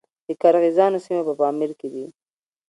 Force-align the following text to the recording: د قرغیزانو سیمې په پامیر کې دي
د 0.27 0.29
قرغیزانو 0.41 1.03
سیمې 1.05 1.21
په 1.27 1.33
پامیر 1.39 1.71
کې 1.79 1.87
دي 1.93 2.05